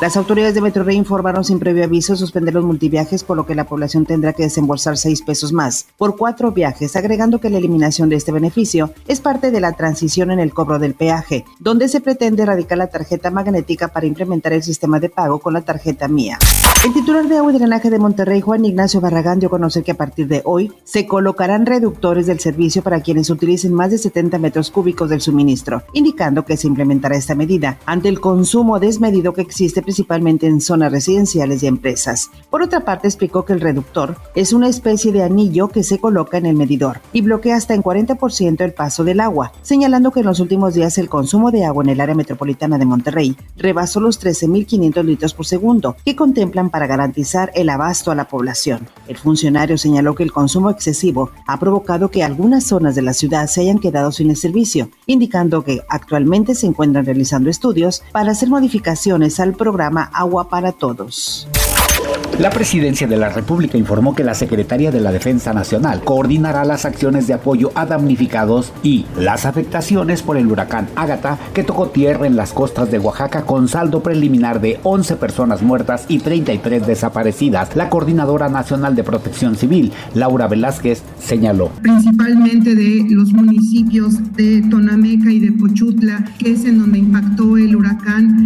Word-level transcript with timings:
Las 0.00 0.16
autoridades 0.16 0.54
de 0.54 0.60
Metrorrey 0.60 0.96
informaron 0.96 1.42
sin 1.42 1.58
previo 1.58 1.82
aviso 1.82 2.14
suspender 2.14 2.54
los 2.54 2.64
multiviajes, 2.64 3.24
por 3.24 3.36
lo 3.36 3.46
que 3.46 3.56
la 3.56 3.64
población 3.64 4.06
tendrá 4.06 4.32
que 4.32 4.44
desembolsar 4.44 4.96
seis 4.96 5.22
pesos 5.22 5.52
más 5.52 5.86
por 5.96 6.16
cuatro 6.16 6.52
viajes, 6.52 6.94
agregando 6.94 7.40
que 7.40 7.50
la 7.50 7.58
eliminación 7.58 8.08
de 8.08 8.14
este 8.14 8.30
beneficio 8.30 8.92
es 9.08 9.18
parte 9.18 9.50
de 9.50 9.60
la 9.60 9.72
transición 9.72 10.30
en 10.30 10.38
el 10.38 10.54
cobro 10.54 10.78
del 10.78 10.94
peaje, 10.94 11.44
donde 11.58 11.88
se 11.88 12.00
pretende 12.00 12.44
erradicar 12.44 12.78
la 12.78 12.86
tarjeta 12.86 13.32
magnética 13.32 13.88
para 13.88 14.06
implementar 14.06 14.52
el 14.52 14.62
sistema 14.62 15.00
de 15.00 15.10
pago 15.10 15.40
con 15.40 15.52
la 15.52 15.62
tarjeta 15.62 16.06
mía. 16.06 16.38
El 16.84 16.92
titular 16.92 17.26
de 17.26 17.36
agua 17.36 17.52
y 17.52 17.58
drenaje 17.58 17.90
de 17.90 17.98
Monterrey, 17.98 18.40
Juan 18.40 18.64
Ignacio 18.64 19.00
Barragán, 19.00 19.40
dio 19.40 19.48
a 19.48 19.50
conocer 19.50 19.82
que 19.82 19.90
a 19.90 19.96
partir 19.96 20.28
de 20.28 20.42
hoy 20.44 20.72
se 20.84 21.08
colocarán 21.08 21.66
reductores 21.66 22.26
del 22.26 22.38
servicio 22.38 22.84
para 22.84 23.00
quienes 23.00 23.30
utilicen 23.30 23.74
más 23.74 23.90
de 23.90 23.98
70 23.98 24.38
metros 24.38 24.70
cúbicos 24.70 25.10
del 25.10 25.20
suministro, 25.20 25.82
indicando 25.92 26.44
que 26.44 26.56
se 26.56 26.68
implementará 26.68 27.16
esta 27.16 27.34
medida 27.34 27.80
ante 27.84 28.08
el 28.08 28.20
consumo 28.20 28.78
desmedido 28.78 29.32
que 29.32 29.40
existe 29.40 29.82
principalmente 29.88 30.46
en 30.46 30.60
zonas 30.60 30.92
residenciales 30.92 31.62
y 31.62 31.66
empresas. 31.66 32.30
Por 32.50 32.60
otra 32.60 32.80
parte, 32.80 33.08
explicó 33.08 33.46
que 33.46 33.54
el 33.54 33.60
reductor 33.62 34.18
es 34.34 34.52
una 34.52 34.68
especie 34.68 35.12
de 35.12 35.22
anillo 35.22 35.68
que 35.68 35.82
se 35.82 35.98
coloca 35.98 36.36
en 36.36 36.44
el 36.44 36.56
medidor 36.56 37.00
y 37.14 37.22
bloquea 37.22 37.56
hasta 37.56 37.72
en 37.72 37.82
40% 37.82 38.60
el 38.60 38.74
paso 38.74 39.02
del 39.02 39.18
agua, 39.18 39.50
señalando 39.62 40.10
que 40.10 40.20
en 40.20 40.26
los 40.26 40.40
últimos 40.40 40.74
días 40.74 40.98
el 40.98 41.08
consumo 41.08 41.50
de 41.50 41.64
agua 41.64 41.84
en 41.84 41.88
el 41.88 42.02
área 42.02 42.14
metropolitana 42.14 42.76
de 42.76 42.84
Monterrey 42.84 43.34
rebasó 43.56 43.98
los 43.98 44.20
13.500 44.20 45.02
litros 45.04 45.32
por 45.32 45.46
segundo, 45.46 45.96
que 46.04 46.14
contemplan 46.14 46.68
para 46.68 46.86
garantizar 46.86 47.50
el 47.54 47.70
abasto 47.70 48.10
a 48.10 48.14
la 48.14 48.28
población. 48.28 48.86
El 49.06 49.16
funcionario 49.16 49.78
señaló 49.78 50.14
que 50.14 50.22
el 50.22 50.32
consumo 50.32 50.68
excesivo 50.68 51.30
ha 51.46 51.58
provocado 51.58 52.10
que 52.10 52.22
algunas 52.22 52.64
zonas 52.64 52.94
de 52.94 53.00
la 53.00 53.14
ciudad 53.14 53.46
se 53.46 53.62
hayan 53.62 53.78
quedado 53.78 54.12
sin 54.12 54.28
el 54.28 54.36
servicio, 54.36 54.90
indicando 55.06 55.64
que 55.64 55.80
actualmente 55.88 56.54
se 56.54 56.66
encuentran 56.66 57.06
realizando 57.06 57.48
estudios 57.48 58.02
para 58.12 58.32
hacer 58.32 58.50
modificaciones 58.50 59.40
al 59.40 59.54
programa 59.54 59.77
Agua 59.80 60.48
para 60.48 60.72
Todos. 60.72 61.48
La 62.38 62.50
presidencia 62.50 63.08
de 63.08 63.16
la 63.16 63.30
República 63.30 63.76
informó 63.76 64.14
que 64.14 64.22
la 64.22 64.34
Secretaría 64.34 64.92
de 64.92 65.00
la 65.00 65.10
Defensa 65.10 65.52
Nacional 65.52 66.04
coordinará 66.04 66.64
las 66.64 66.84
acciones 66.84 67.26
de 67.26 67.34
apoyo 67.34 67.72
a 67.74 67.84
damnificados 67.84 68.72
y 68.84 69.06
las 69.18 69.44
afectaciones 69.44 70.22
por 70.22 70.36
el 70.36 70.46
huracán 70.46 70.86
Ágata 70.94 71.36
que 71.52 71.64
tocó 71.64 71.88
tierra 71.88 72.28
en 72.28 72.36
las 72.36 72.52
costas 72.52 72.92
de 72.92 73.00
Oaxaca 73.00 73.42
con 73.42 73.66
saldo 73.66 74.04
preliminar 74.04 74.60
de 74.60 74.78
11 74.84 75.16
personas 75.16 75.62
muertas 75.62 76.04
y 76.06 76.20
33 76.20 76.86
desaparecidas. 76.86 77.74
La 77.74 77.90
Coordinadora 77.90 78.48
Nacional 78.48 78.94
de 78.94 79.02
Protección 79.02 79.56
Civil, 79.56 79.90
Laura 80.14 80.46
Velázquez, 80.46 81.02
señaló. 81.18 81.72
Principalmente 81.82 82.76
de 82.76 83.04
los 83.10 83.32
municipios 83.32 84.14
de 84.36 84.62
Tonameca 84.70 85.32
y 85.32 85.40
de 85.40 85.50
Pochutla, 85.50 86.24
que 86.38 86.52
es 86.52 86.64
en 86.64 86.78
donde 86.78 86.98
impactó 86.98 87.56
el 87.56 87.74
huracán, 87.74 88.37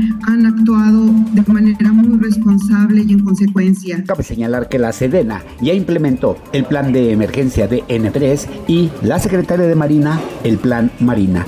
responsable 2.83 3.05
y 3.06 3.12
en 3.12 3.25
consecuencia 3.25 4.05
Cabe 4.06 4.22
señalar 4.22 4.69
que 4.69 4.78
la 4.78 4.92
Sedena 4.92 5.44
ya 5.61 5.72
implementó 5.72 6.36
el 6.52 6.64
plan 6.64 6.92
de 6.92 7.12
emergencia 7.12 7.69
de 7.69 7.83
N3 7.84 8.47
y 8.66 8.91
la 9.02 9.19
Secretaria 9.19 9.66
de 9.66 9.75
Marina 9.75 10.20
el 10.44 10.58
plan 10.58 10.91
Marina. 11.00 11.47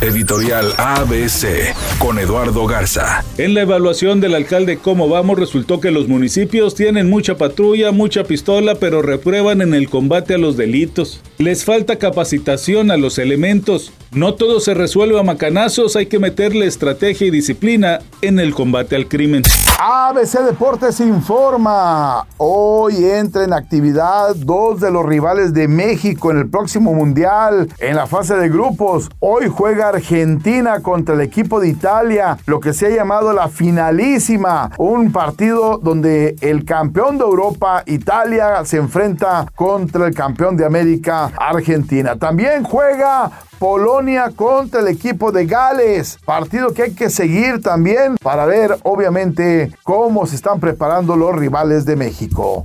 Editorial 0.00 0.72
ABC 0.78 1.74
con 1.98 2.20
Eduardo 2.20 2.66
Garza. 2.66 3.24
En 3.36 3.54
la 3.54 3.62
evaluación 3.62 4.20
del 4.20 4.36
alcalde 4.36 4.78
Cómo 4.78 5.08
Vamos 5.08 5.38
resultó 5.38 5.80
que 5.80 5.90
los 5.90 6.06
municipios 6.06 6.76
tienen 6.76 7.10
mucha 7.10 7.36
patrulla, 7.36 7.90
mucha 7.90 8.22
pistola, 8.22 8.76
pero 8.76 9.02
reprueban 9.02 9.60
en 9.60 9.74
el 9.74 9.88
combate 9.88 10.34
a 10.34 10.38
los 10.38 10.56
delitos. 10.56 11.20
Les 11.38 11.64
falta 11.64 11.96
capacitación 11.96 12.92
a 12.92 12.96
los 12.96 13.18
elementos. 13.18 13.92
No 14.12 14.34
todo 14.34 14.58
se 14.60 14.72
resuelve 14.72 15.20
a 15.20 15.22
macanazos, 15.22 15.94
hay 15.94 16.06
que 16.06 16.18
meterle 16.18 16.66
estrategia 16.66 17.26
y 17.26 17.30
disciplina 17.30 17.98
en 18.22 18.38
el 18.38 18.54
combate 18.54 18.96
al 18.96 19.06
crimen. 19.06 19.42
ABC 19.78 20.40
Deportes 20.40 20.98
informa. 21.00 22.26
Hoy 22.38 23.04
entra 23.04 23.44
en 23.44 23.52
actividad 23.52 24.34
dos 24.34 24.80
de 24.80 24.90
los 24.90 25.04
rivales 25.04 25.52
de 25.52 25.68
México 25.68 26.30
en 26.30 26.38
el 26.38 26.48
próximo 26.48 26.94
Mundial 26.94 27.68
en 27.78 27.96
la 27.96 28.06
fase 28.06 28.34
de 28.36 28.48
grupos. 28.48 29.10
Hoy 29.20 29.48
juega 29.48 29.90
Argentina 29.90 30.80
contra 30.80 31.14
el 31.14 31.20
equipo 31.20 31.60
de 31.60 31.68
Italia, 31.68 32.38
lo 32.46 32.60
que 32.60 32.72
se 32.72 32.86
ha 32.86 32.90
llamado 32.90 33.34
la 33.34 33.48
finalísima. 33.48 34.70
Un 34.78 35.12
partido 35.12 35.78
donde 35.82 36.34
el 36.40 36.64
campeón 36.64 37.18
de 37.18 37.24
Europa, 37.24 37.82
Italia, 37.84 38.64
se 38.64 38.78
enfrenta 38.78 39.46
contra 39.54 40.06
el 40.06 40.14
campeón 40.14 40.56
de 40.56 40.64
América, 40.64 41.30
Argentina. 41.36 42.16
También 42.16 42.64
juega 42.64 43.30
Polonia 43.58 44.30
contra 44.34 44.80
el 44.80 44.88
equipo 44.88 45.32
de 45.32 45.46
Gales. 45.46 46.18
Partido 46.24 46.72
que 46.72 46.84
hay 46.84 46.94
que 46.94 47.10
seguir 47.10 47.60
también 47.60 48.16
para 48.22 48.46
ver, 48.46 48.78
obviamente, 48.84 49.72
cómo 49.82 50.26
se 50.26 50.36
están 50.36 50.60
preparando 50.60 51.16
los 51.16 51.34
rivales 51.34 51.84
de 51.84 51.96
México. 51.96 52.62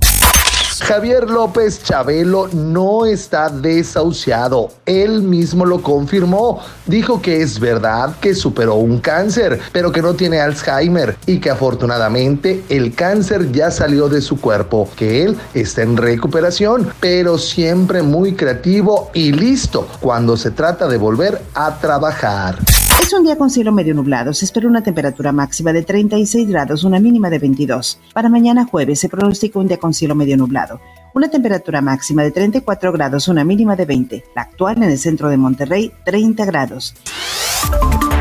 Javier 0.80 1.30
López 1.30 1.82
Chabelo 1.82 2.48
no 2.52 3.06
está 3.06 3.48
desahuciado. 3.48 4.70
Él 4.86 5.22
mismo 5.22 5.64
lo 5.64 5.82
confirmó. 5.82 6.60
Dijo 6.86 7.22
que 7.22 7.42
es 7.42 7.60
verdad 7.60 8.16
que 8.20 8.34
superó 8.34 8.74
un 8.74 8.98
cáncer, 8.98 9.60
pero 9.72 9.92
que 9.92 10.02
no 10.02 10.14
tiene 10.14 10.40
Alzheimer 10.40 11.16
y 11.26 11.38
que 11.38 11.50
afortunadamente 11.50 12.64
el 12.68 12.94
cáncer 12.94 13.52
ya 13.52 13.70
salió 13.70 14.08
de 14.08 14.20
su 14.20 14.40
cuerpo, 14.40 14.88
que 14.96 15.22
él 15.22 15.36
está 15.54 15.82
en 15.82 15.96
recuperación, 15.96 16.88
pero 17.00 17.38
siempre 17.38 18.02
muy 18.02 18.34
creativo 18.34 19.10
y 19.14 19.32
listo 19.32 19.86
cuando 20.00 20.36
se 20.36 20.50
trata 20.50 20.88
de 20.88 20.98
volver 20.98 21.40
a 21.54 21.78
trabajar. 21.78 22.58
Es 23.04 23.12
un 23.12 23.22
día 23.22 23.36
con 23.36 23.50
cielo 23.50 23.70
medio 23.70 23.92
nublado. 23.94 24.32
Se 24.32 24.46
espera 24.46 24.66
una 24.66 24.82
temperatura 24.82 25.30
máxima 25.30 25.74
de 25.74 25.82
36 25.82 26.48
grados, 26.48 26.84
una 26.84 26.98
mínima 26.98 27.28
de 27.28 27.38
22. 27.38 28.00
Para 28.14 28.30
mañana 28.30 28.64
jueves 28.64 28.98
se 28.98 29.10
pronostica 29.10 29.58
un 29.58 29.68
día 29.68 29.76
con 29.76 29.92
cielo 29.92 30.14
medio 30.14 30.38
nublado. 30.38 30.80
Una 31.12 31.28
temperatura 31.28 31.82
máxima 31.82 32.22
de 32.22 32.30
34 32.30 32.92
grados, 32.92 33.28
una 33.28 33.44
mínima 33.44 33.76
de 33.76 33.84
20. 33.84 34.24
La 34.34 34.42
actual 34.42 34.78
en 34.78 34.84
el 34.84 34.98
centro 34.98 35.28
de 35.28 35.36
Monterrey, 35.36 35.92
30 36.06 36.46
grados. 36.46 36.94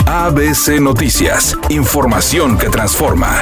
ABC 0.05 0.81
Noticias. 0.81 1.57
Información 1.69 2.57
que 2.57 2.67
transforma. 2.67 3.41